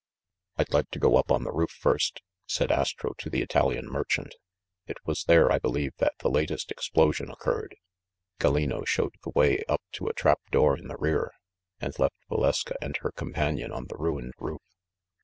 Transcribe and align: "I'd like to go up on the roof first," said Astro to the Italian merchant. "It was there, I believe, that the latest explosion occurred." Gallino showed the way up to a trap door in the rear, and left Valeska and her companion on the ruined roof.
"I'd 0.57 0.73
like 0.73 0.89
to 0.93 0.99
go 0.99 1.15
up 1.17 1.31
on 1.31 1.43
the 1.43 1.51
roof 1.51 1.69
first," 1.69 2.23
said 2.47 2.71
Astro 2.71 3.13
to 3.19 3.29
the 3.29 3.43
Italian 3.43 3.85
merchant. 3.85 4.33
"It 4.87 4.97
was 5.05 5.25
there, 5.25 5.51
I 5.51 5.59
believe, 5.59 5.91
that 5.99 6.13
the 6.21 6.27
latest 6.31 6.71
explosion 6.71 7.29
occurred." 7.29 7.75
Gallino 8.39 8.83
showed 8.83 9.13
the 9.23 9.29
way 9.35 9.61
up 9.69 9.83
to 9.91 10.07
a 10.07 10.13
trap 10.13 10.39
door 10.49 10.75
in 10.75 10.87
the 10.87 10.97
rear, 10.97 11.33
and 11.79 11.93
left 11.99 12.15
Valeska 12.31 12.77
and 12.81 12.97
her 13.01 13.11
companion 13.11 13.71
on 13.71 13.85
the 13.89 13.95
ruined 13.97 14.33
roof. 14.39 14.63